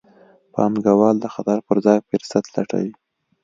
[0.53, 2.91] پانګوال د خطر پر ځای فرصت لټوي.